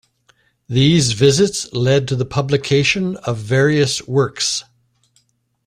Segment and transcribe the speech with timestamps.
[0.67, 4.63] These visits led to the publication of various works.